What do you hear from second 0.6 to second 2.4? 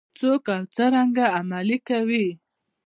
څرنګه عملي کوي؟